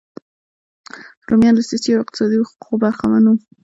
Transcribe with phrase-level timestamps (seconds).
[1.29, 3.35] رومیان له سیاسي او اقتصادي حقونو برخمن وو.